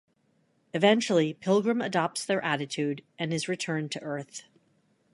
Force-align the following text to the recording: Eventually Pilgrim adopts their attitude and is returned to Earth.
Eventually 0.73 1.31
Pilgrim 1.31 1.79
adopts 1.79 2.25
their 2.25 2.43
attitude 2.43 3.03
and 3.19 3.31
is 3.31 3.47
returned 3.47 3.91
to 3.91 4.01
Earth. 4.01 4.45